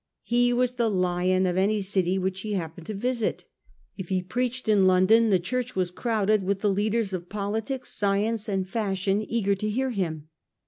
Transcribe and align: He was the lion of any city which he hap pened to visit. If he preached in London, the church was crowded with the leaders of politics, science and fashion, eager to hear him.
He 0.23 0.51
was 0.51 0.77
the 0.77 0.89
lion 0.89 1.45
of 1.45 1.57
any 1.57 1.79
city 1.79 2.17
which 2.17 2.41
he 2.41 2.53
hap 2.53 2.75
pened 2.75 2.85
to 2.85 2.93
visit. 2.95 3.43
If 3.97 4.09
he 4.09 4.23
preached 4.23 4.67
in 4.67 4.87
London, 4.87 5.29
the 5.29 5.37
church 5.37 5.75
was 5.75 5.91
crowded 5.91 6.41
with 6.43 6.61
the 6.61 6.71
leaders 6.73 7.13
of 7.13 7.29
politics, 7.29 7.93
science 7.93 8.49
and 8.49 8.67
fashion, 8.67 9.23
eager 9.29 9.53
to 9.53 9.69
hear 9.69 9.91
him. 9.91 10.29